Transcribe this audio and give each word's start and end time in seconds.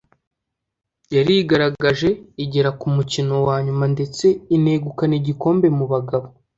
yarigaragaje 1.15 2.09
igera 2.43 2.69
ku 2.79 2.87
mukino 2.95 3.33
wa 3.47 3.57
nyuma 3.65 3.85
ndetse 3.93 4.25
inegukana 4.55 5.13
igikombe 5.21 5.67
mu 5.77 5.85
bagabo 5.91 6.27